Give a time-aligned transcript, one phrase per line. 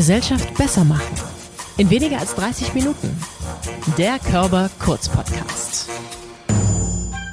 [0.00, 1.14] Gesellschaft besser machen.
[1.76, 3.14] In weniger als 30 Minuten.
[3.98, 5.90] Der Körper Kurz Podcast.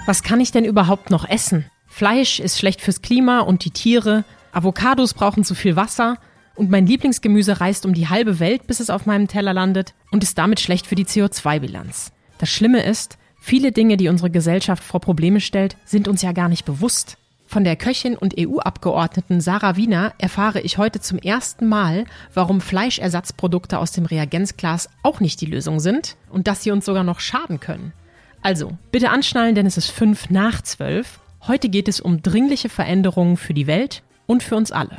[0.06, 1.64] Was kann ich denn überhaupt noch essen?
[1.88, 4.26] Fleisch ist schlecht fürs Klima und die Tiere.
[4.52, 6.18] Avocados brauchen zu viel Wasser.
[6.56, 10.22] Und mein Lieblingsgemüse reist um die halbe Welt, bis es auf meinem Teller landet und
[10.22, 12.12] ist damit schlecht für die CO2-Bilanz.
[12.38, 16.50] Das Schlimme ist, viele Dinge, die unsere Gesellschaft vor Probleme stellt, sind uns ja gar
[16.50, 17.18] nicht bewusst.
[17.50, 22.04] Von der Köchin und EU-Abgeordneten Sarah Wiener erfahre ich heute zum ersten Mal,
[22.34, 27.06] warum Fleischersatzprodukte aus dem Reagenzglas auch nicht die Lösung sind und dass sie uns sogar
[27.06, 27.94] noch schaden können.
[28.42, 31.22] Also, bitte anschnallen, denn es ist fünf nach zwölf.
[31.48, 34.98] Heute geht es um dringliche Veränderungen für die Welt und für uns alle.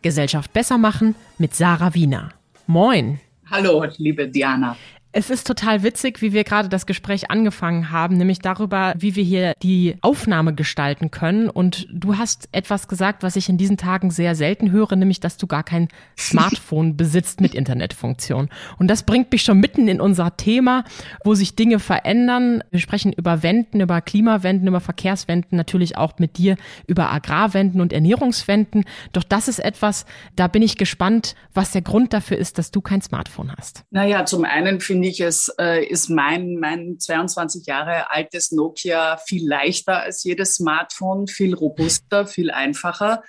[0.00, 2.30] Gesellschaft besser machen mit Sarah Wiener.
[2.68, 3.18] Moin.
[3.50, 4.76] Hallo, liebe Diana.
[5.12, 9.24] Es ist total witzig, wie wir gerade das Gespräch angefangen haben, nämlich darüber, wie wir
[9.24, 11.50] hier die Aufnahme gestalten können.
[11.50, 15.36] Und du hast etwas gesagt, was ich in diesen Tagen sehr selten höre, nämlich, dass
[15.36, 18.50] du gar kein Smartphone besitzt mit Internetfunktion.
[18.78, 20.84] Und das bringt mich schon mitten in unser Thema,
[21.24, 22.62] wo sich Dinge verändern.
[22.70, 26.54] Wir sprechen über Wenden, über Klimawenden, über Verkehrswenden, natürlich auch mit dir
[26.86, 28.84] über Agrarwenden und Ernährungswenden.
[29.12, 30.06] Doch das ist etwas,
[30.36, 33.82] da bin ich gespannt, was der Grund dafür ist, dass du kein Smartphone hast.
[33.90, 39.46] Naja, zum einen finde ich, es äh, ist mein, mein 22 Jahre altes Nokia viel
[39.48, 43.22] leichter als jedes Smartphone, viel robuster, viel einfacher.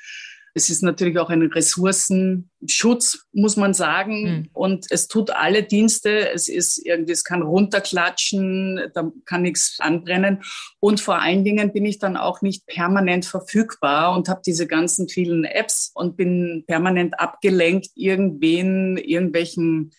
[0.54, 4.24] Es ist natürlich auch ein Ressourcenschutz, muss man sagen.
[4.24, 4.50] Mhm.
[4.54, 6.30] Und es tut alle Dienste.
[6.30, 10.44] Es ist irgendwie, es kann runterklatschen, da kann nichts anbrennen.
[10.80, 15.08] Und vor allen Dingen bin ich dann auch nicht permanent verfügbar und habe diese ganzen
[15.08, 19.92] vielen Apps und bin permanent abgelenkt, irgendwen, irgendwelchen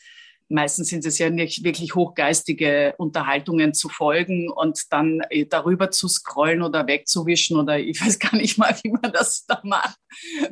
[0.52, 6.08] meistens sind es ja nicht wirklich hochgeistige Unterhaltungen zu folgen und dann äh, darüber zu
[6.08, 9.98] scrollen oder wegzuwischen oder ich weiß gar nicht mal, wie man das da macht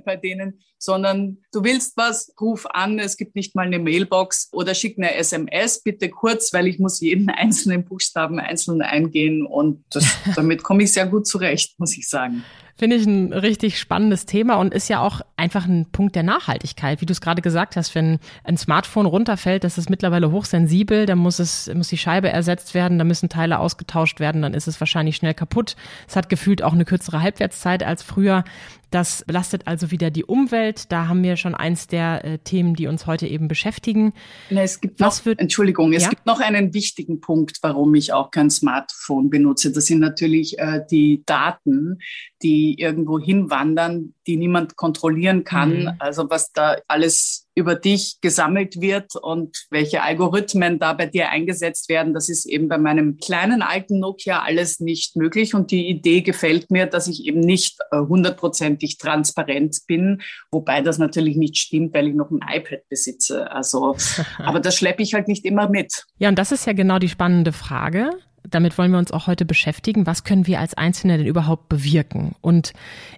[0.04, 4.74] bei denen, sondern du willst was, ruf an, es gibt nicht mal eine Mailbox oder
[4.74, 10.06] schick eine SMS, bitte kurz, weil ich muss jeden einzelnen Buchstaben einzeln eingehen und das,
[10.34, 12.44] damit komme ich sehr gut zurecht, muss ich sagen.
[12.80, 17.02] Finde ich ein richtig spannendes Thema und ist ja auch einfach ein Punkt der Nachhaltigkeit.
[17.02, 21.18] Wie du es gerade gesagt hast, wenn ein Smartphone runterfällt, das ist mittlerweile hochsensibel, dann
[21.18, 24.80] muss es, muss die Scheibe ersetzt werden, da müssen Teile ausgetauscht werden, dann ist es
[24.80, 25.76] wahrscheinlich schnell kaputt.
[26.08, 28.44] Es hat gefühlt auch eine kürzere Halbwertszeit als früher.
[28.90, 30.90] Das belastet also wieder die Umwelt.
[30.90, 34.12] Da haben wir schon eins der äh, Themen, die uns heute eben beschäftigen.
[34.50, 36.08] Na, es gibt Was noch, wird, Entschuldigung, es ja?
[36.08, 39.72] gibt noch einen wichtigen Punkt, warum ich auch kein Smartphone benutze.
[39.72, 41.98] Das sind natürlich äh, die Daten,
[42.42, 45.82] die irgendwo hinwandern, die niemand kontrollieren kann.
[45.82, 45.92] Mhm.
[45.98, 51.88] Also was da alles über dich gesammelt wird und welche Algorithmen da bei dir eingesetzt
[51.88, 55.54] werden, das ist eben bei meinem kleinen alten Nokia alles nicht möglich.
[55.54, 60.98] Und die Idee gefällt mir, dass ich eben nicht äh, hundertprozentig transparent bin, wobei das
[60.98, 63.50] natürlich nicht stimmt, weil ich noch ein iPad besitze.
[63.52, 63.96] Also,
[64.38, 66.06] aber das schleppe ich halt nicht immer mit.
[66.18, 68.10] Ja, und das ist ja genau die spannende Frage
[68.48, 70.06] damit wollen wir uns auch heute beschäftigen.
[70.06, 72.34] Was können wir als Einzelne denn überhaupt bewirken?
[72.40, 72.72] Und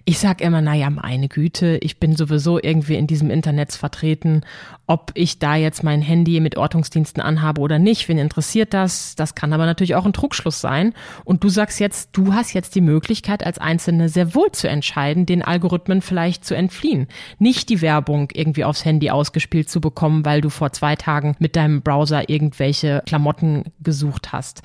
[0.05, 4.41] ich sage immer, naja, meine Güte, ich bin sowieso irgendwie in diesem Internet vertreten.
[4.85, 9.15] Ob ich da jetzt mein Handy mit Ortungsdiensten anhabe oder nicht, wen interessiert das?
[9.15, 10.93] Das kann aber natürlich auch ein Trugschluss sein.
[11.23, 15.25] Und du sagst jetzt, du hast jetzt die Möglichkeit als Einzelne sehr wohl zu entscheiden,
[15.25, 17.07] den Algorithmen vielleicht zu entfliehen.
[17.39, 21.55] Nicht die Werbung irgendwie aufs Handy ausgespielt zu bekommen, weil du vor zwei Tagen mit
[21.55, 24.61] deinem Browser irgendwelche Klamotten gesucht hast.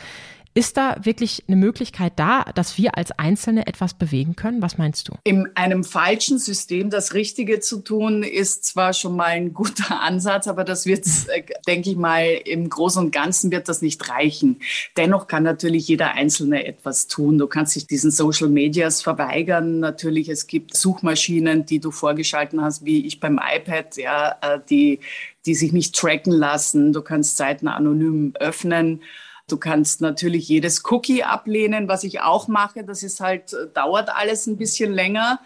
[0.58, 4.60] Ist da wirklich eine Möglichkeit da, dass wir als Einzelne etwas bewegen können?
[4.60, 5.12] Was meinst du?
[5.22, 10.48] In einem falschen System das Richtige zu tun, ist zwar schon mal ein guter Ansatz,
[10.48, 14.58] aber das wird, äh, denke ich mal, im Großen und Ganzen wird das nicht reichen.
[14.96, 17.38] Dennoch kann natürlich jeder Einzelne etwas tun.
[17.38, 19.78] Du kannst dich diesen Social Medias verweigern.
[19.78, 24.98] Natürlich, es gibt Suchmaschinen, die du vorgeschalten hast, wie ich beim iPad, ja, äh, die,
[25.46, 26.92] die sich nicht tracken lassen.
[26.92, 29.02] Du kannst Seiten anonym öffnen.
[29.48, 32.84] Du kannst natürlich jedes Cookie ablehnen, was ich auch mache.
[32.84, 35.40] Das ist halt, äh, dauert alles ein bisschen länger.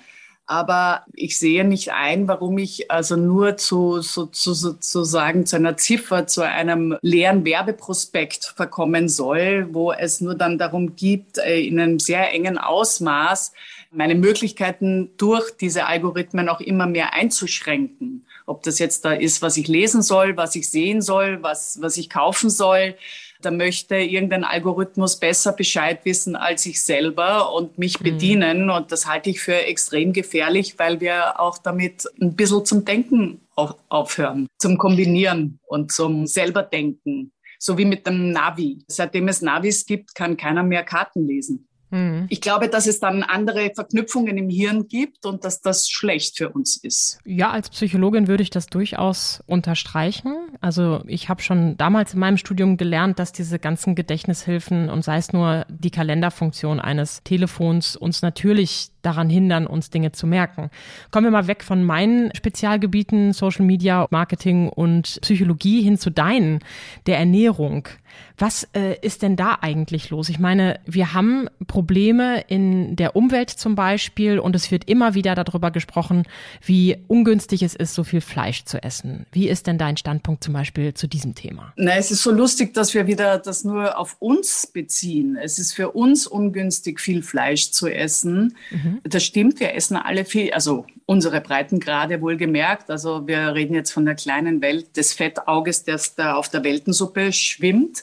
[0.44, 5.76] Aber ich sehe nicht ein, warum ich also nur zu, so, zu, sozusagen zu einer
[5.76, 11.78] Ziffer, zu einem leeren Werbeprospekt verkommen soll, wo es nur dann darum geht, äh, in
[11.78, 13.52] einem sehr engen Ausmaß
[13.92, 18.26] meine Möglichkeiten durch diese Algorithmen auch immer mehr einzuschränken.
[18.46, 21.96] Ob das jetzt da ist, was ich lesen soll, was ich sehen soll, was, was
[21.96, 22.96] ich kaufen soll
[23.44, 28.04] da möchte irgendein Algorithmus besser Bescheid wissen als ich selber und mich mhm.
[28.04, 28.70] bedienen.
[28.70, 33.40] Und das halte ich für extrem gefährlich, weil wir auch damit ein bisschen zum Denken
[33.88, 37.32] aufhören, zum Kombinieren und zum selber Denken.
[37.58, 38.84] So wie mit dem Navi.
[38.88, 41.68] Seitdem es Navis gibt, kann keiner mehr Karten lesen.
[41.92, 42.26] Mhm.
[42.30, 46.48] Ich glaube, dass es dann andere Verknüpfungen im Hirn gibt und dass das schlecht für
[46.48, 47.18] uns ist.
[47.24, 50.34] Ja, als Psychologin würde ich das durchaus unterstreichen.
[50.60, 55.18] Also ich habe schon damals in meinem Studium gelernt, dass diese ganzen Gedächtnishilfen und sei
[55.18, 60.70] es nur die Kalenderfunktion eines Telefons uns natürlich daran hindern, uns Dinge zu merken.
[61.10, 66.60] Kommen wir mal weg von meinen Spezialgebieten, Social Media, Marketing und Psychologie hin zu deinen,
[67.06, 67.88] der Ernährung.
[68.38, 70.28] Was äh, ist denn da eigentlich los?
[70.28, 75.34] Ich meine, wir haben Probleme in der Umwelt zum Beispiel und es wird immer wieder
[75.34, 76.24] darüber gesprochen,
[76.64, 79.26] wie ungünstig es ist, so viel Fleisch zu essen.
[79.32, 81.72] Wie ist denn dein Standpunkt zum Beispiel zu diesem Thema?
[81.76, 85.36] Na, es ist so lustig, dass wir wieder das nur auf uns beziehen.
[85.36, 88.56] Es ist für uns ungünstig, viel Fleisch zu essen.
[88.70, 89.00] Mhm.
[89.04, 92.90] Das stimmt, wir essen alle viel, also unsere Breitengrade wohlgemerkt.
[92.90, 97.32] Also wir reden jetzt von der kleinen Welt des Fettauges, das da auf der Weltensuppe
[97.32, 98.01] schwimmt.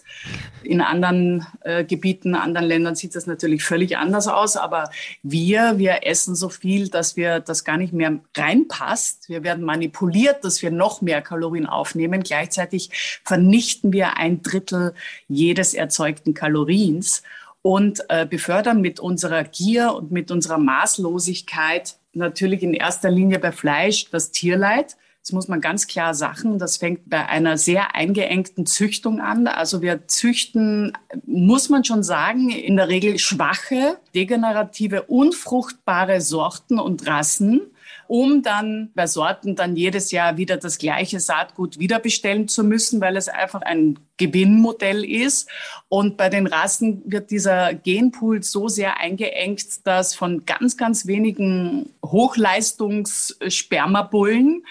[0.63, 4.57] In anderen äh, Gebieten, anderen Ländern sieht das natürlich völlig anders aus.
[4.57, 4.90] Aber
[5.24, 9.30] wir, wir essen so viel, dass wir das gar nicht mehr reinpasst.
[9.30, 12.24] Wir werden manipuliert, dass wir noch mehr Kalorien aufnehmen.
[12.24, 14.94] Gleichzeitig vernichten wir ein Drittel
[15.28, 17.24] jedes erzeugten Kaloriens
[17.62, 23.51] und äh, befördern mit unserer Gier und mit unserer Maßlosigkeit natürlich in erster Linie bei
[23.51, 24.98] Fleisch das Tierleid.
[25.29, 26.57] Das muss man ganz klar sagen.
[26.57, 29.45] Das fängt bei einer sehr eingeengten Züchtung an.
[29.45, 30.97] Also wir züchten,
[31.27, 37.61] muss man schon sagen, in der Regel schwache, degenerative, unfruchtbare Sorten und Rassen
[38.09, 43.15] um dann bei Sorten dann jedes Jahr wieder das gleiche Saatgut wiederbestellen zu müssen, weil
[43.15, 45.47] es einfach ein Gewinnmodell ist.
[45.89, 51.93] Und bei den Rassen wird dieser Genpool so sehr eingeengt, dass von ganz, ganz wenigen
[52.03, 54.63] Hochleistungsspermabullen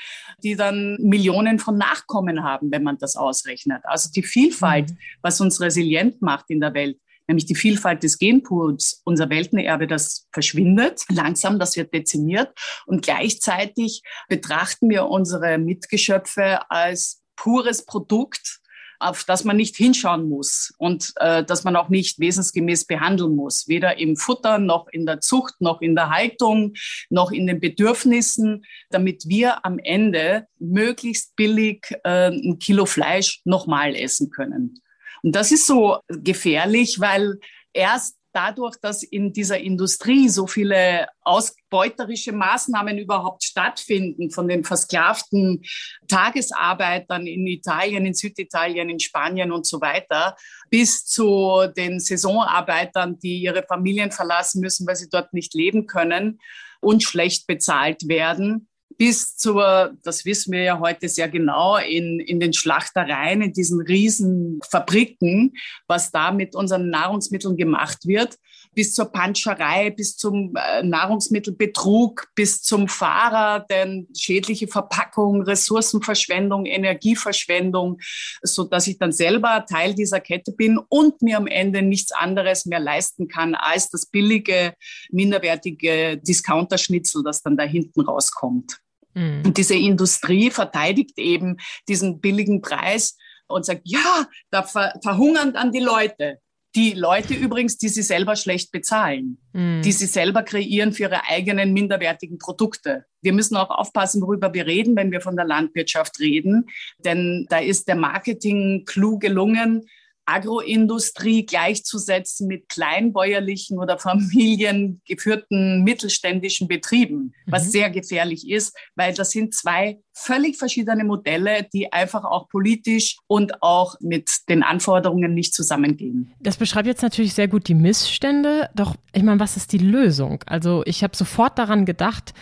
[0.43, 3.83] die dann Millionen von Nachkommen haben, wenn man das ausrechnet.
[3.85, 4.99] Also die Vielfalt, mhm.
[5.23, 10.27] was uns resilient macht in der Welt, nämlich die Vielfalt des Genpools, unser Weltenerbe, das
[10.33, 12.53] verschwindet langsam, das wird dezimiert.
[12.87, 18.61] Und gleichzeitig betrachten wir unsere Mitgeschöpfe als pures Produkt,
[18.99, 23.69] auf das man nicht hinschauen muss und äh, das man auch nicht wesensgemäß behandeln muss,
[23.69, 26.75] weder im Futter noch in der Zucht noch in der Haltung
[27.11, 33.95] noch in den Bedürfnissen, damit wir am Ende möglichst billig äh, ein Kilo Fleisch nochmal
[33.95, 34.81] essen können.
[35.23, 37.39] Und das ist so gefährlich, weil
[37.73, 45.65] erst dadurch, dass in dieser Industrie so viele ausbeuterische Maßnahmen überhaupt stattfinden, von den versklavten
[46.07, 50.37] Tagesarbeitern in Italien, in Süditalien, in Spanien und so weiter,
[50.71, 56.39] bis zu den Saisonarbeitern, die ihre Familien verlassen müssen, weil sie dort nicht leben können
[56.81, 58.68] und schlecht bezahlt werden,
[58.99, 63.81] bis zur, das wissen wir ja heute sehr genau, in, in den Schlachtereien, in diesen
[63.81, 65.55] riesen Fabriken,
[65.87, 68.37] was da mit unseren Nahrungsmitteln gemacht wird
[68.79, 77.99] bis zur Panscherei, bis zum äh, Nahrungsmittelbetrug, bis zum Fahrer, denn schädliche Verpackung, Ressourcenverschwendung, Energieverschwendung,
[78.43, 82.67] so dass ich dann selber Teil dieser Kette bin und mir am Ende nichts anderes
[82.67, 84.75] mehr leisten kann als das billige,
[85.11, 88.79] minderwertige Discounterschnitzel, das dann da hinten rauskommt.
[89.15, 89.43] Mhm.
[89.47, 91.57] Und diese Industrie verteidigt eben
[91.89, 93.17] diesen billigen Preis
[93.49, 96.39] und sagt, ja, da verhungern dann die Leute.
[96.75, 99.81] Die Leute übrigens, die sie selber schlecht bezahlen, mm.
[99.81, 103.07] die sie selber kreieren für ihre eigenen minderwertigen Produkte.
[103.23, 106.67] Wir müssen auch aufpassen, worüber wir reden, wenn wir von der Landwirtschaft reden.
[106.99, 109.89] Denn da ist der Marketing-Clou gelungen,
[110.29, 117.71] Agroindustrie gleichzusetzen mit kleinbäuerlichen oder familiengeführten mittelständischen Betrieben, was mhm.
[117.71, 123.63] sehr gefährlich ist, weil das sind zwei völlig verschiedene Modelle, die einfach auch politisch und
[123.63, 126.33] auch mit den Anforderungen nicht zusammengehen.
[126.41, 130.43] Das beschreibt jetzt natürlich sehr gut die Missstände, doch ich meine, was ist die Lösung?
[130.47, 132.35] Also ich habe sofort daran gedacht,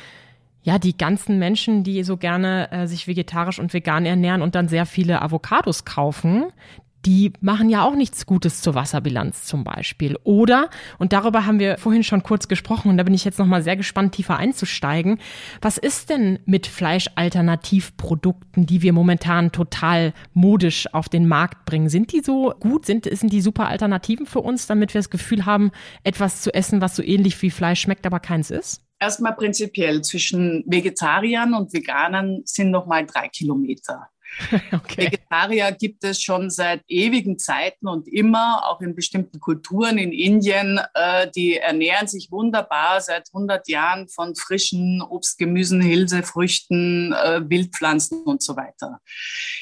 [0.67, 4.67] ja, die ganzen Menschen, die so gerne äh, sich vegetarisch und vegan ernähren und dann
[4.67, 6.47] sehr viele Avocados kaufen,
[7.05, 10.17] die machen ja auch nichts Gutes zur Wasserbilanz zum Beispiel.
[10.25, 13.63] Oder, und darüber haben wir vorhin schon kurz gesprochen, und da bin ich jetzt nochmal
[13.63, 15.21] sehr gespannt, tiefer einzusteigen,
[15.61, 21.89] was ist denn mit Fleischalternativprodukten, die wir momentan total modisch auf den Markt bringen?
[21.89, 22.87] Sind die so gut?
[22.87, 25.71] Sind, sind die super Alternativen für uns, damit wir das Gefühl haben,
[26.03, 28.83] etwas zu essen, was so ähnlich wie Fleisch schmeckt, aber keins ist?
[28.99, 34.09] Erstmal prinzipiell zwischen Vegetariern und Veganern sind nochmal drei Kilometer.
[34.73, 35.07] Okay.
[35.07, 40.81] Vegetarier gibt es schon seit ewigen Zeiten und immer, auch in bestimmten Kulturen in Indien.
[40.95, 48.23] Äh, die ernähren sich wunderbar seit 100 Jahren von frischen Obst, Gemüsen, Hülsefrüchten, äh, Wildpflanzen
[48.23, 49.01] und so weiter.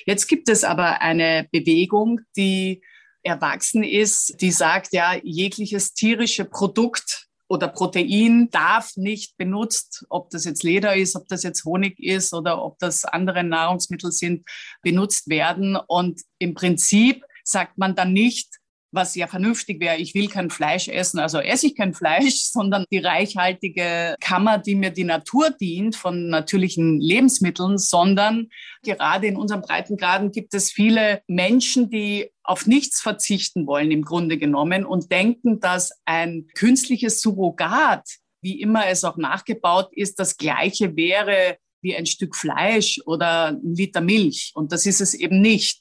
[0.06, 2.82] Jetzt gibt es aber eine Bewegung, die
[3.22, 7.23] erwachsen ist, die sagt, ja, jegliches tierische Produkt
[7.54, 12.34] oder Protein darf nicht benutzt, ob das jetzt Leder ist, ob das jetzt Honig ist
[12.34, 14.44] oder ob das andere Nahrungsmittel sind,
[14.82, 15.76] benutzt werden.
[15.76, 18.58] Und im Prinzip sagt man dann nicht,
[18.94, 22.84] was ja vernünftig wäre, ich will kein Fleisch essen, also esse ich kein Fleisch, sondern
[22.90, 28.48] die reichhaltige Kammer, die mir die Natur dient von natürlichen Lebensmitteln, sondern
[28.82, 34.38] gerade in unserem Breitengraden gibt es viele Menschen, die auf nichts verzichten wollen im Grunde
[34.38, 38.06] genommen und denken, dass ein künstliches Surrogat,
[38.42, 43.74] wie immer es auch nachgebaut ist, das gleiche wäre wie ein Stück Fleisch oder ein
[43.74, 44.52] Liter Milch.
[44.54, 45.80] Und das ist es eben nicht.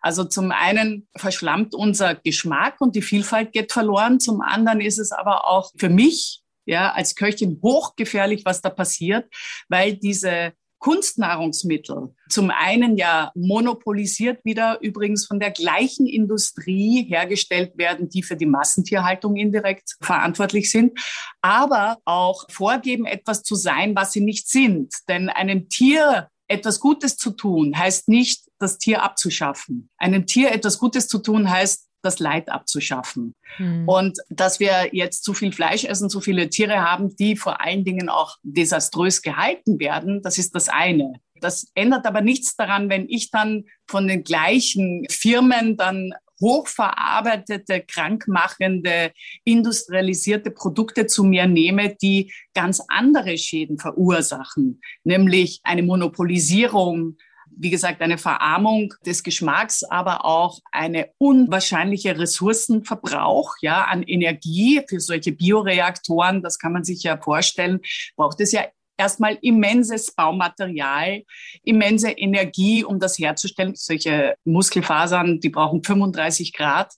[0.00, 4.20] Also zum einen verschlammt unser Geschmack und die Vielfalt geht verloren.
[4.20, 9.26] Zum anderen ist es aber auch für mich, ja, als Köchin hochgefährlich, was da passiert,
[9.68, 18.08] weil diese Kunstnahrungsmittel zum einen ja monopolisiert wieder übrigens von der gleichen Industrie hergestellt werden,
[18.08, 20.98] die für die Massentierhaltung indirekt verantwortlich sind,
[21.42, 24.94] aber auch vorgeben, etwas zu sein, was sie nicht sind.
[25.08, 29.90] Denn einem Tier etwas Gutes zu tun heißt nicht, das Tier abzuschaffen.
[29.96, 33.34] Einem Tier etwas Gutes zu tun heißt, das Leid abzuschaffen.
[33.56, 33.88] Hm.
[33.88, 37.84] Und dass wir jetzt zu viel Fleisch essen, zu viele Tiere haben, die vor allen
[37.84, 41.14] Dingen auch desaströs gehalten werden, das ist das eine.
[41.40, 49.12] Das ändert aber nichts daran, wenn ich dann von den gleichen Firmen dann hochverarbeitete, krankmachende,
[49.44, 57.18] industrialisierte Produkte zu mir nehme, die ganz andere Schäden verursachen, nämlich eine Monopolisierung,
[57.56, 65.00] wie gesagt, eine Verarmung des Geschmacks, aber auch eine unwahrscheinliche Ressourcenverbrauch, ja, an Energie für
[65.00, 66.42] solche Bioreaktoren.
[66.42, 67.80] Das kann man sich ja vorstellen.
[68.16, 68.64] Braucht es ja
[69.00, 71.24] erstmal immenses Baumaterial,
[71.62, 73.74] immense Energie, um das herzustellen.
[73.74, 76.92] Solche Muskelfasern, die brauchen 35 Grad.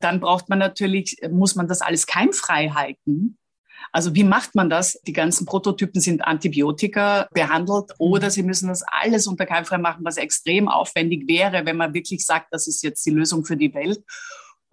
[0.00, 3.38] Dann braucht man natürlich, muss man das alles keimfrei halten.
[3.92, 4.98] Also wie macht man das?
[5.06, 10.16] Die ganzen Prototypen sind Antibiotika behandelt oder sie müssen das alles unter keimfrei machen, was
[10.16, 14.02] extrem aufwendig wäre, wenn man wirklich sagt, das ist jetzt die Lösung für die Welt.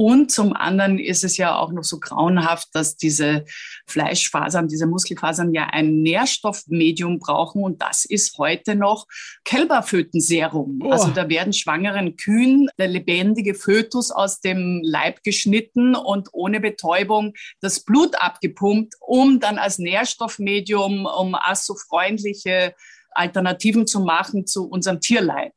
[0.01, 3.43] Und zum anderen ist es ja auch noch so grauenhaft, dass diese
[3.85, 7.61] Fleischfasern, diese Muskelfasern ja ein Nährstoffmedium brauchen.
[7.61, 9.07] Und das ist heute noch
[9.43, 10.79] Kälberfötenserum.
[10.85, 10.91] Oh.
[10.91, 17.33] Also da werden schwangeren Kühen der lebendige Fötus aus dem Leib geschnitten und ohne Betäubung
[17.59, 22.73] das Blut abgepumpt, um dann als Nährstoffmedium, um assofreundliche
[23.11, 25.55] Alternativen zu machen zu unserem Tierleid.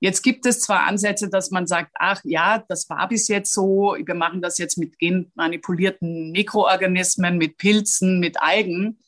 [0.00, 3.94] Jetzt gibt es zwar Ansätze, dass man sagt, ach ja, das war bis jetzt so,
[3.98, 8.98] wir machen das jetzt mit genmanipulierten Mikroorganismen, mit Pilzen, mit Algen.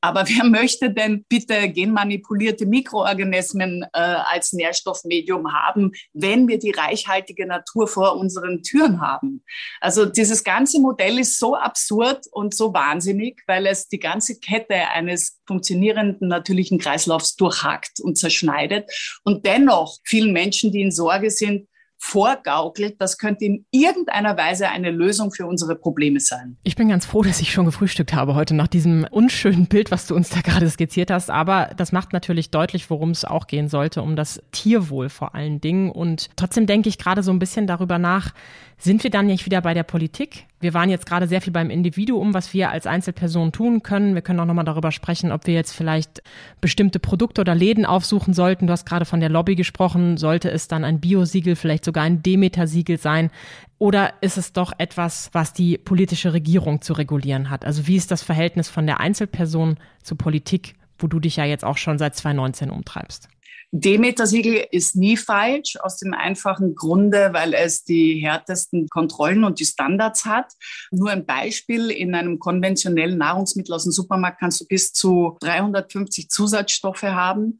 [0.00, 7.46] Aber wer möchte denn bitte genmanipulierte Mikroorganismen äh, als Nährstoffmedium haben, wenn wir die reichhaltige
[7.46, 9.44] Natur vor unseren Türen haben?
[9.80, 14.74] Also dieses ganze Modell ist so absurd und so wahnsinnig, weil es die ganze Kette
[14.74, 18.90] eines funktionierenden natürlichen Kreislaufs durchhackt und zerschneidet
[19.24, 21.68] und dennoch vielen Menschen, die in Sorge sind,
[22.02, 26.56] vorgaukelt, das könnte in irgendeiner Weise eine Lösung für unsere Probleme sein.
[26.62, 30.06] Ich bin ganz froh, dass ich schon gefrühstückt habe heute nach diesem unschönen Bild, was
[30.06, 31.30] du uns da gerade skizziert hast.
[31.30, 35.60] Aber das macht natürlich deutlich, worum es auch gehen sollte, um das Tierwohl vor allen
[35.60, 35.90] Dingen.
[35.90, 38.32] Und trotzdem denke ich gerade so ein bisschen darüber nach,
[38.78, 40.46] sind wir dann nicht wieder bei der Politik?
[40.60, 44.14] Wir waren jetzt gerade sehr viel beim Individuum, was wir als Einzelperson tun können.
[44.14, 46.22] Wir können auch nochmal darüber sprechen, ob wir jetzt vielleicht
[46.60, 48.66] bestimmte Produkte oder Läden aufsuchen sollten.
[48.66, 50.18] Du hast gerade von der Lobby gesprochen.
[50.18, 53.30] Sollte es dann ein Biosiegel, vielleicht sogar ein Demeter-Siegel sein?
[53.78, 57.64] Oder ist es doch etwas, was die politische Regierung zu regulieren hat?
[57.64, 61.64] Also wie ist das Verhältnis von der Einzelperson zur Politik, wo du dich ja jetzt
[61.64, 63.30] auch schon seit 2019 umtreibst?
[63.72, 69.64] Demeter-Siegel ist nie falsch, aus dem einfachen Grunde, weil es die härtesten Kontrollen und die
[69.64, 70.52] Standards hat.
[70.90, 76.28] Nur ein Beispiel, in einem konventionellen Nahrungsmittel aus dem Supermarkt kannst du bis zu 350
[76.28, 77.58] Zusatzstoffe haben.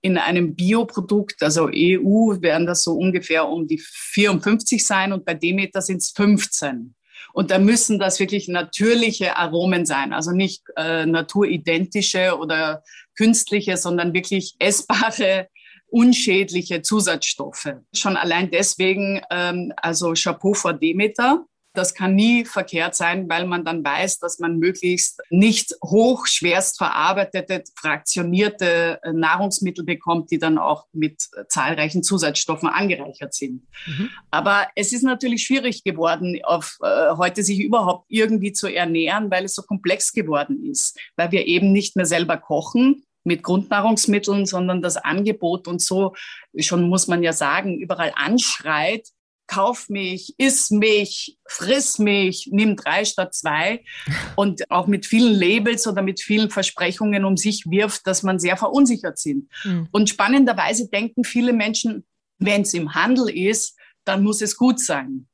[0.00, 5.34] In einem Bioprodukt, also EU, werden das so ungefähr um die 54 sein und bei
[5.34, 6.96] Demeter sind es 15.
[7.32, 12.82] Und da müssen das wirklich natürliche Aromen sein, also nicht äh, naturidentische oder
[13.16, 15.48] künstliche, sondern wirklich essbare
[15.86, 17.74] unschädliche Zusatzstoffe.
[17.92, 21.44] Schon allein deswegen, ähm, also Chapeau vor Demeter.
[21.74, 26.78] Das kann nie verkehrt sein, weil man dann weiß, dass man möglichst nicht hoch, schwerst
[26.78, 33.66] verarbeitete, fraktionierte äh, Nahrungsmittel bekommt, die dann auch mit zahlreichen Zusatzstoffen angereichert sind.
[33.86, 34.10] Mhm.
[34.30, 39.44] Aber es ist natürlich schwierig geworden, auf äh, heute sich überhaupt irgendwie zu ernähren, weil
[39.44, 44.82] es so komplex geworden ist, weil wir eben nicht mehr selber kochen, mit Grundnahrungsmitteln, sondern
[44.82, 46.14] das Angebot und so
[46.58, 49.08] schon muss man ja sagen, überall anschreit,
[49.52, 53.84] kauf mich, iss mich, friss mich, nimm drei statt zwei
[54.36, 58.56] und auch mit vielen Labels oder mit vielen Versprechungen um sich wirft, dass man sehr
[58.56, 59.50] verunsichert sind.
[59.64, 59.88] Mhm.
[59.92, 62.06] Und spannenderweise denken viele Menschen,
[62.38, 65.28] wenn es im Handel ist, dann muss es gut sein.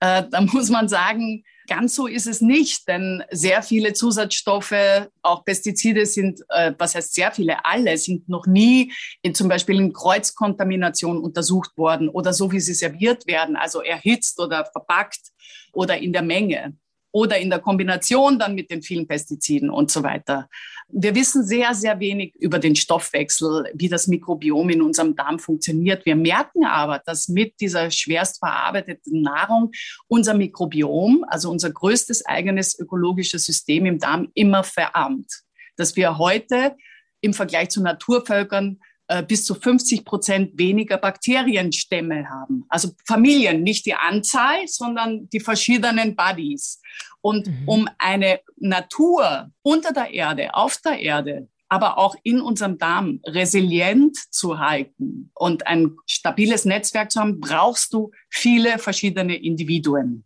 [0.00, 4.74] Äh, da muss man sagen, Ganz so ist es nicht, denn sehr viele Zusatzstoffe,
[5.22, 8.92] auch Pestizide sind, äh, was heißt sehr viele, alle sind noch nie
[9.22, 14.40] in, zum Beispiel in Kreuzkontamination untersucht worden oder so, wie sie serviert werden, also erhitzt
[14.40, 15.30] oder verpackt
[15.72, 16.76] oder in der Menge
[17.12, 20.48] oder in der Kombination dann mit den vielen Pestiziden und so weiter.
[20.88, 26.04] Wir wissen sehr, sehr wenig über den Stoffwechsel, wie das Mikrobiom in unserem Darm funktioniert.
[26.04, 29.70] Wir merken aber, dass mit dieser schwerst verarbeiteten Nahrung
[30.08, 35.30] unser Mikrobiom, also unser größtes eigenes ökologisches System im Darm, immer verarmt.
[35.76, 36.76] Dass wir heute
[37.20, 42.64] im Vergleich zu Naturvölkern äh, bis zu 50 Prozent weniger Bakterienstämme haben.
[42.68, 46.80] Also Familien, nicht die Anzahl, sondern die verschiedenen Buddies.
[47.20, 47.62] Und mhm.
[47.66, 54.16] um eine Natur unter der Erde, auf der Erde, aber auch in unserem Darm resilient
[54.30, 60.24] zu halten und ein stabiles Netzwerk zu haben, brauchst du viele verschiedene Individuen.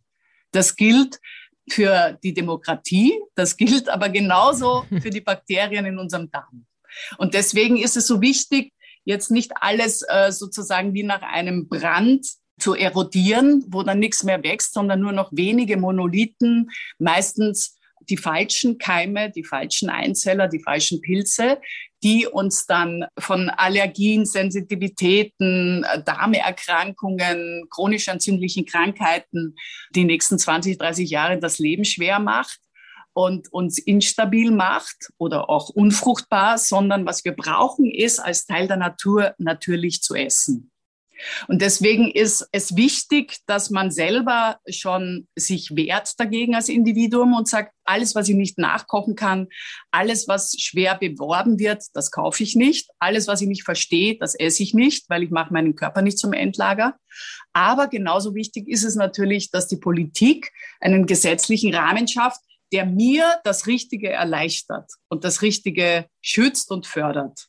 [0.51, 1.21] Das gilt
[1.71, 6.67] für die Demokratie, das gilt aber genauso für die Bakterien in unserem Darm.
[7.19, 8.73] Und deswegen ist es so wichtig,
[9.05, 12.27] jetzt nicht alles äh, sozusagen wie nach einem Brand
[12.59, 18.79] zu erodieren, wo dann nichts mehr wächst, sondern nur noch wenige Monolithen, meistens die falschen
[18.79, 21.61] Keime, die falschen Einzeller, die falschen Pilze,
[22.03, 29.57] die uns dann von Allergien, Sensitivitäten, Darmerkrankungen, chronisch entzündlichen Krankheiten
[29.95, 32.61] die nächsten 20, 30 Jahre das Leben schwer macht
[33.17, 38.77] und uns instabil macht oder auch unfruchtbar, sondern was wir brauchen ist, als Teil der
[38.77, 40.71] Natur natürlich zu essen.
[41.49, 47.49] Und deswegen ist es wichtig, dass man selber schon sich wehrt dagegen als Individuum und
[47.49, 49.49] sagt, alles, was ich nicht nachkochen kann,
[49.91, 52.91] alles, was schwer beworben wird, das kaufe ich nicht.
[52.99, 56.19] Alles, was ich nicht verstehe, das esse ich nicht, weil ich mache meinen Körper nicht
[56.19, 56.97] zum Endlager.
[57.55, 62.41] Aber genauso wichtig ist es natürlich, dass die Politik einen gesetzlichen Rahmen schafft,
[62.73, 67.47] der mir das Richtige erleichtert und das Richtige schützt und fördert.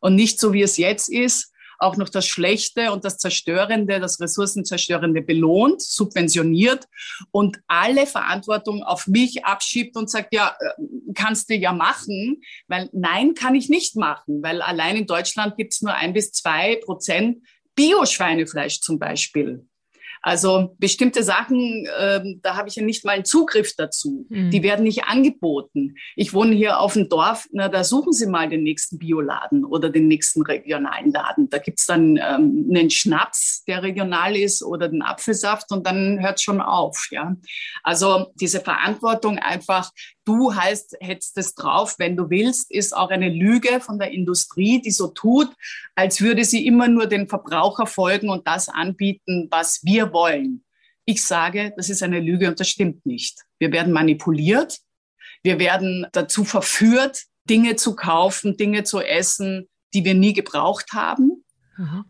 [0.00, 4.20] Und nicht so, wie es jetzt ist, auch noch das Schlechte und das Zerstörende, das
[4.20, 6.86] Ressourcenzerstörende belohnt, subventioniert
[7.30, 10.82] und alle Verantwortung auf mich abschiebt und sagt, ja, äh,
[11.14, 15.74] kannst du ja machen, weil nein, kann ich nicht machen, weil allein in Deutschland gibt
[15.74, 19.66] es nur ein bis zwei Prozent Bioschweinefleisch zum Beispiel.
[20.24, 24.24] Also bestimmte Sachen, äh, da habe ich ja nicht mal einen Zugriff dazu.
[24.30, 24.50] Mhm.
[24.50, 25.96] Die werden nicht angeboten.
[26.16, 29.90] Ich wohne hier auf dem Dorf, na, da suchen Sie mal den nächsten Bioladen oder
[29.90, 31.50] den nächsten regionalen Laden.
[31.50, 36.40] Da gibt's dann ähm, einen Schnaps, der regional ist oder den Apfelsaft und dann hört
[36.40, 37.08] schon auf.
[37.10, 37.36] Ja?
[37.82, 39.90] Also diese Verantwortung einfach
[40.24, 44.80] du heißt, hättest es drauf, wenn du willst, ist auch eine Lüge von der Industrie,
[44.80, 45.48] die so tut,
[45.94, 50.64] als würde sie immer nur den Verbraucher folgen und das anbieten, was wir wollen.
[51.04, 53.44] Ich sage, das ist eine Lüge und das stimmt nicht.
[53.58, 54.78] Wir werden manipuliert.
[55.42, 61.33] Wir werden dazu verführt, Dinge zu kaufen, Dinge zu essen, die wir nie gebraucht haben.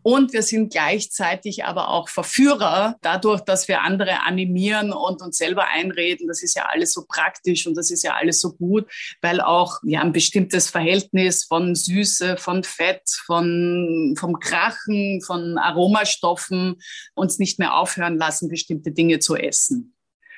[0.02, 5.68] Und wir sind gleichzeitig aber auch Verführer, dadurch, dass wir andere animieren und uns selber
[5.68, 6.28] einreden.
[6.28, 8.86] Das ist ja alles so praktisch und das ist ja alles so gut,
[9.22, 16.76] weil auch ja, ein bestimmtes Verhältnis von Süße, von Fett, von, vom Krachen, von Aromastoffen
[17.14, 19.94] uns nicht mehr aufhören lassen, bestimmte Dinge zu essen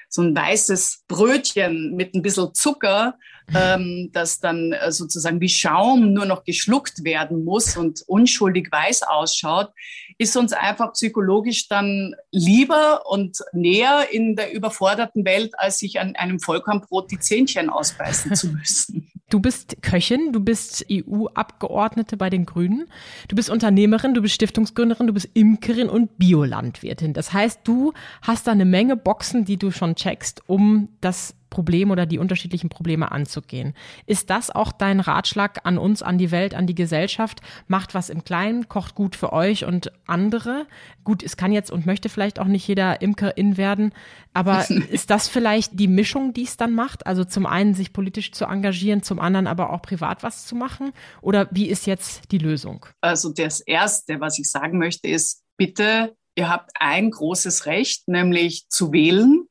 [0.09, 3.19] so ein weißes Brötchen mit ein bisschen Zucker,
[3.55, 9.03] ähm, das dann äh, sozusagen wie Schaum nur noch geschluckt werden muss und unschuldig weiß
[9.03, 9.71] ausschaut,
[10.19, 16.17] ist uns einfach psychologisch dann lieber und näher in der überforderten Welt, als sich an
[16.17, 19.11] einem Vollkornbrot die Zähnchen ausbeißen zu müssen.
[19.29, 22.87] Du bist Köchin, du bist EU-Abgeordnete bei den Grünen,
[23.27, 27.13] du bist Unternehmerin, du bist Stiftungsgründerin, du bist Imkerin und Biolandwirtin.
[27.13, 31.91] Das heißt, du hast da eine Menge Boxen, die du schon checkst, um das Problem
[31.91, 33.75] oder die unterschiedlichen Probleme anzugehen.
[34.07, 37.41] Ist das auch dein Ratschlag an uns, an die Welt, an die Gesellschaft?
[37.69, 40.67] Macht was im Kleinen, kocht gut für euch und andere.
[41.05, 43.93] Gut, es kann jetzt und möchte vielleicht auch nicht jeder Imkerin werden,
[44.35, 47.07] aber ist das vielleicht die Mischung, die es dann macht?
[47.07, 50.93] Also zum einen sich politisch zu engagieren, zum anderen aber auch privat was zu machen?
[51.23, 52.87] Oder wie ist jetzt die Lösung?
[53.01, 58.67] Also das Erste, was ich sagen möchte, ist, bitte, ihr habt ein großes Recht, nämlich
[58.69, 59.46] zu wählen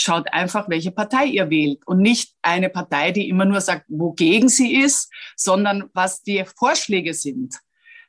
[0.00, 4.48] schaut einfach, welche Partei ihr wählt und nicht eine Partei, die immer nur sagt, wogegen
[4.48, 7.54] sie ist, sondern was die Vorschläge sind.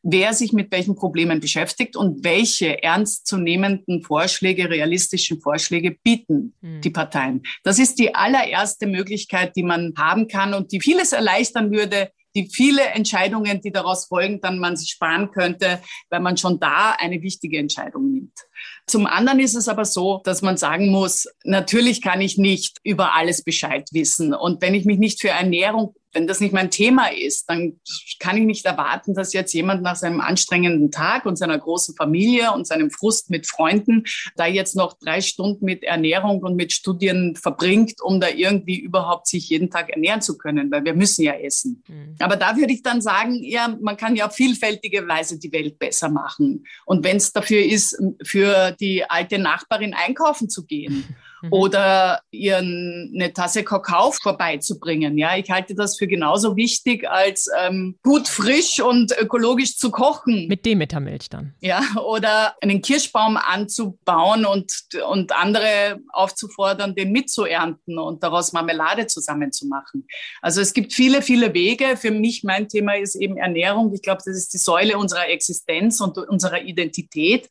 [0.03, 6.81] wer sich mit welchen Problemen beschäftigt und welche ernstzunehmenden Vorschläge, realistischen Vorschläge bieten mhm.
[6.81, 7.43] die Parteien.
[7.63, 12.49] Das ist die allererste Möglichkeit, die man haben kann und die vieles erleichtern würde, die
[12.51, 17.21] viele Entscheidungen, die daraus folgen, dann man sich sparen könnte, weil man schon da eine
[17.21, 18.39] wichtige Entscheidung nimmt.
[18.87, 23.15] Zum anderen ist es aber so, dass man sagen muss, natürlich kann ich nicht über
[23.15, 24.33] alles Bescheid wissen.
[24.33, 27.79] Und wenn ich mich nicht für Ernährung wenn das nicht mein Thema ist, dann
[28.19, 32.51] kann ich nicht erwarten, dass jetzt jemand nach seinem anstrengenden Tag und seiner großen Familie
[32.51, 34.03] und seinem Frust mit Freunden
[34.35, 39.27] da jetzt noch drei Stunden mit Ernährung und mit Studien verbringt, um da irgendwie überhaupt
[39.27, 41.83] sich jeden Tag ernähren zu können, weil wir müssen ja essen.
[41.87, 42.15] Mhm.
[42.19, 45.79] Aber da würde ich dann sagen, ja, man kann ja auf vielfältige Weise die Welt
[45.79, 46.65] besser machen.
[46.85, 51.03] Und wenn es dafür ist, für die alte Nachbarin einkaufen zu gehen
[51.41, 51.51] mhm.
[51.51, 55.17] oder ihren eine Tasse Kakao vorbeizubringen.
[55.17, 60.47] Ja, ich halte das für genauso wichtig, als ähm, gut frisch und ökologisch zu kochen.
[60.47, 61.53] Mit Demetermilch dann.
[61.61, 64.71] Ja, oder einen Kirschbaum anzubauen und,
[65.09, 70.07] und andere aufzufordern, den mitzuernten und daraus Marmelade zusammenzumachen.
[70.41, 71.97] Also es gibt viele, viele Wege.
[71.97, 73.93] Für mich, mein Thema ist eben Ernährung.
[73.93, 77.49] Ich glaube, das ist die Säule unserer Existenz und unserer Identität.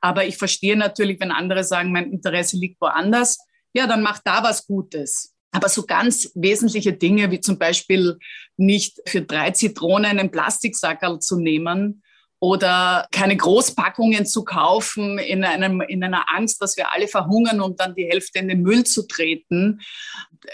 [0.00, 3.38] Aber ich verstehe natürlich, wenn andere sagen, mein Interesse liegt woanders.
[3.72, 5.34] Ja, dann macht da was Gutes.
[5.50, 8.18] Aber so ganz wesentliche Dinge wie zum Beispiel
[8.56, 12.02] nicht für drei Zitronen einen Plastiksackerl zu nehmen
[12.40, 17.80] oder keine Großpackungen zu kaufen in, einem, in einer Angst, dass wir alle verhungern und
[17.80, 19.80] dann die Hälfte in den Müll zu treten.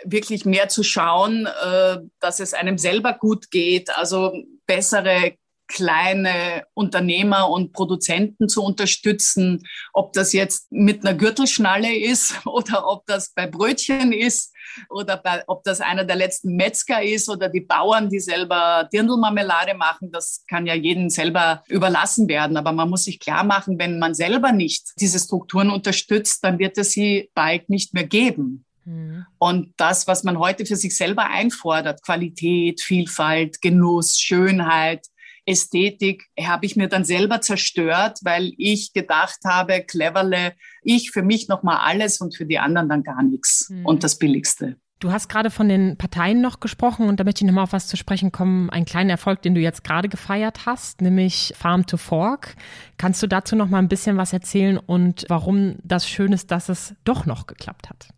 [0.05, 4.33] Wirklich mehr zu schauen, äh, dass es einem selber gut geht, also
[4.67, 5.35] bessere
[5.67, 13.07] kleine Unternehmer und Produzenten zu unterstützen, ob das jetzt mit einer Gürtelschnalle ist oder ob
[13.07, 14.53] das bei Brötchen ist
[14.89, 19.75] oder bei, ob das einer der letzten Metzger ist oder die Bauern, die selber Dirndlmarmelade
[19.75, 22.57] machen, das kann ja jedem selber überlassen werden.
[22.57, 26.79] Aber man muss sich klar machen, wenn man selber nicht diese Strukturen unterstützt, dann wird
[26.79, 28.65] es sie bald nicht mehr geben.
[28.85, 29.27] Mhm.
[29.39, 35.07] Und das, was man heute für sich selber einfordert, Qualität, Vielfalt, Genuss, Schönheit,
[35.47, 41.49] Ästhetik habe ich mir dann selber zerstört, weil ich gedacht habe, cleverle, ich für mich
[41.49, 43.87] nochmal alles und für die anderen dann gar nichts mhm.
[43.87, 44.77] und das Billigste.
[45.01, 47.89] Du hast gerade von den Parteien noch gesprochen und da möchte ich nochmal auf was
[47.89, 48.71] zu sprechen kommen.
[48.71, 52.57] Ein kleiner Erfolg, den du jetzt gerade gefeiert hast, nämlich Farm to Fork.
[52.97, 56.71] Kannst du dazu noch mal ein bisschen was erzählen und warum das schön ist, dass
[56.71, 58.09] es doch noch geklappt hat?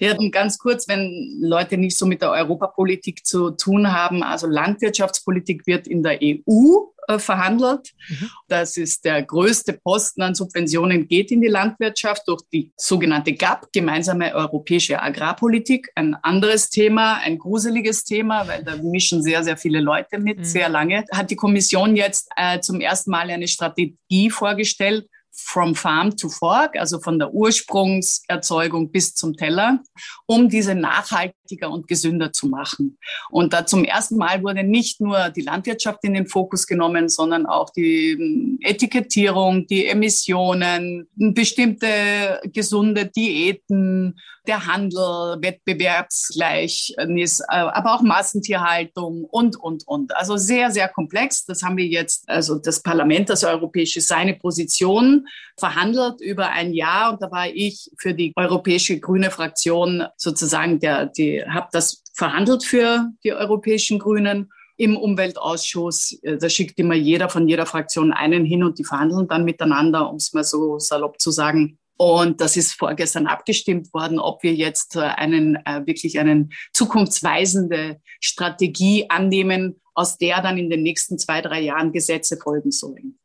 [0.00, 4.46] Ja, und ganz kurz, wenn Leute nicht so mit der Europapolitik zu tun haben, also
[4.46, 7.92] Landwirtschaftspolitik wird in der EU äh, verhandelt.
[8.08, 8.30] Mhm.
[8.48, 13.72] Das ist der größte Posten an Subventionen geht in die Landwirtschaft durch die sogenannte GAP,
[13.72, 15.90] gemeinsame europäische Agrarpolitik.
[15.96, 20.44] Ein anderes Thema, ein gruseliges Thema, weil da mischen sehr, sehr viele Leute mit, mhm.
[20.44, 21.04] sehr lange.
[21.12, 26.76] Hat die Kommission jetzt äh, zum ersten Mal eine Strategie vorgestellt, from farm to fork,
[26.76, 29.80] also von der Ursprungserzeugung bis zum Teller,
[30.26, 32.98] um diese nachhaltiger und gesünder zu machen.
[33.30, 37.46] Und da zum ersten Mal wurde nicht nur die Landwirtschaft in den Fokus genommen, sondern
[37.46, 48.02] auch die hm, Etikettierung, die Emissionen, bestimmte gesunde Diäten, der Handel, Wettbewerbsgleichnis, äh, aber auch
[48.02, 50.16] Massentierhaltung und, und, und.
[50.16, 51.44] Also sehr, sehr komplex.
[51.44, 55.26] Das haben wir jetzt, also das Parlament, das Europäische, seine Position
[55.56, 57.12] verhandelt über ein Jahr.
[57.12, 62.64] Und da war ich für die Europäische Grüne Fraktion sozusagen der, die, habe das verhandelt
[62.64, 66.18] für die Europäischen Grünen im Umweltausschuss.
[66.22, 70.10] Äh, da schickt immer jeder von jeder Fraktion einen hin und die verhandeln dann miteinander,
[70.10, 71.78] um es mal so salopp zu sagen.
[72.04, 78.00] Und das ist vorgestern abgestimmt worden, ob wir jetzt äh, einen, äh, wirklich einen zukunftsweisende
[78.20, 83.20] Strategie annehmen, aus der dann in den nächsten zwei, drei Jahren Gesetze folgen sollen.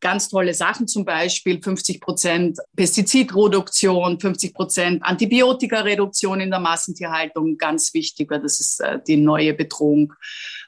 [0.00, 7.94] Ganz tolle Sachen zum Beispiel 50 Prozent Pestizidreduktion, 50 Prozent Antibiotikareduktion in der Massentierhaltung, ganz
[7.94, 10.12] wichtig, weil das ist äh, die neue Bedrohung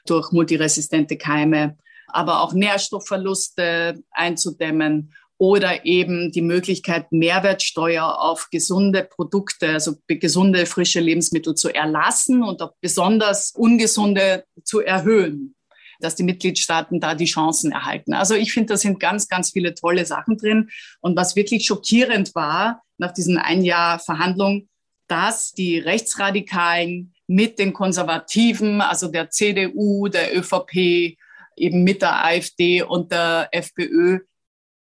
[0.07, 1.77] durch multiresistente Keime,
[2.07, 11.01] aber auch Nährstoffverluste einzudämmen oder eben die Möglichkeit, Mehrwertsteuer auf gesunde Produkte, also gesunde, frische
[11.01, 15.55] Lebensmittel zu erlassen und auf besonders ungesunde zu erhöhen,
[15.99, 18.13] dass die Mitgliedstaaten da die Chancen erhalten.
[18.13, 20.69] Also ich finde, da sind ganz, ganz viele tolle Sachen drin.
[21.01, 24.69] Und was wirklich schockierend war nach diesen ein Jahr Verhandlungen,
[25.07, 31.17] dass die Rechtsradikalen mit den Konservativen, also der CDU, der ÖVP,
[31.57, 34.19] eben mit der AfD und der FPÖ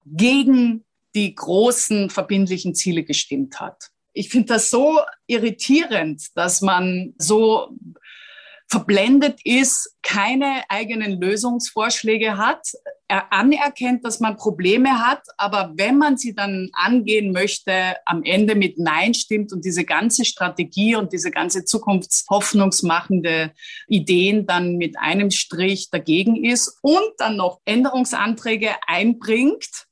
[0.05, 0.85] gegen
[1.15, 3.89] die großen verbindlichen Ziele gestimmt hat.
[4.13, 7.69] Ich finde das so irritierend, dass man so
[8.67, 12.65] verblendet ist, keine eigenen Lösungsvorschläge hat,
[13.11, 18.55] er anerkennt, dass man Probleme hat, aber wenn man sie dann angehen möchte, am Ende
[18.55, 23.51] mit Nein stimmt und diese ganze Strategie und diese ganze zukunftshoffnungsmachende
[23.87, 29.87] Ideen dann mit einem Strich dagegen ist und dann noch Änderungsanträge einbringt,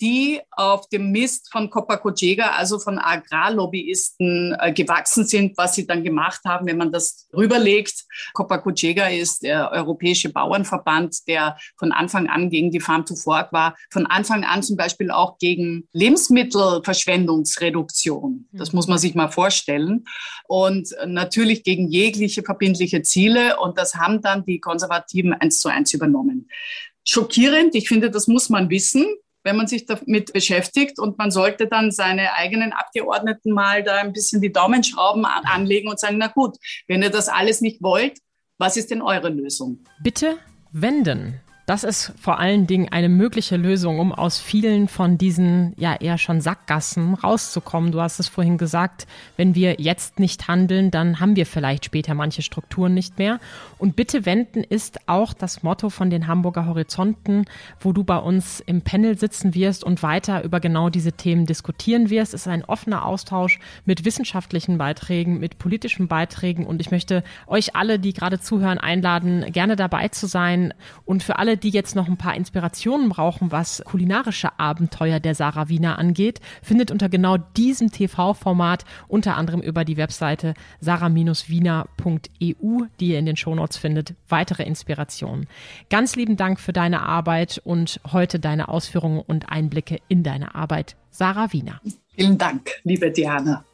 [0.00, 6.04] die auf dem Mist von Copacojega, also von Agrarlobbyisten, äh, gewachsen sind, was sie dann
[6.04, 8.04] gemacht haben, wenn man das rüberlegt.
[8.34, 13.76] Copacojega ist der europäische Bauernverband, der von Anfang an gegen die Farm to Fork war,
[13.90, 18.48] von Anfang an zum Beispiel auch gegen Lebensmittelverschwendungsreduktion.
[18.52, 20.04] Das muss man sich mal vorstellen.
[20.46, 23.58] Und natürlich gegen jegliche verbindliche Ziele.
[23.58, 26.48] Und das haben dann die Konservativen eins zu eins übernommen
[27.08, 27.74] schockierend.
[27.74, 29.06] Ich finde, das muss man wissen
[29.44, 34.12] wenn man sich damit beschäftigt und man sollte dann seine eigenen Abgeordneten mal da ein
[34.12, 38.18] bisschen die Daumenschrauben anlegen und sagen, na gut, wenn ihr das alles nicht wollt,
[38.58, 39.84] was ist denn eure Lösung?
[40.02, 40.38] Bitte
[40.72, 41.40] wenden.
[41.68, 46.16] Das ist vor allen Dingen eine mögliche Lösung, um aus vielen von diesen ja eher
[46.16, 47.92] schon Sackgassen rauszukommen.
[47.92, 52.14] Du hast es vorhin gesagt, wenn wir jetzt nicht handeln, dann haben wir vielleicht später
[52.14, 53.38] manche Strukturen nicht mehr.
[53.76, 57.44] Und bitte wenden ist auch das Motto von den Hamburger Horizonten,
[57.80, 62.08] wo du bei uns im Panel sitzen wirst und weiter über genau diese Themen diskutieren
[62.08, 62.32] wirst.
[62.32, 67.76] Es ist ein offener Austausch mit wissenschaftlichen Beiträgen, mit politischen Beiträgen und ich möchte euch
[67.76, 70.72] alle, die gerade zuhören, einladen, gerne dabei zu sein
[71.04, 75.98] und für die jetzt noch ein paar Inspirationen brauchen, was kulinarische Abenteuer der Sarah Wiener
[75.98, 83.26] angeht, findet unter genau diesem TV-Format unter anderem über die Webseite sarah-wiener.eu, die ihr in
[83.26, 85.46] den Shownotes findet, weitere Inspirationen.
[85.90, 90.96] Ganz lieben Dank für deine Arbeit und heute deine Ausführungen und Einblicke in deine Arbeit.
[91.10, 91.80] Sarah Wiener.
[92.14, 93.64] Vielen Dank, liebe Diana.